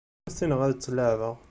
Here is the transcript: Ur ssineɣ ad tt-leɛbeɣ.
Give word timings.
Ur 0.25 0.31
ssineɣ 0.31 0.59
ad 0.61 0.73
tt-leɛbeɣ. 0.75 1.35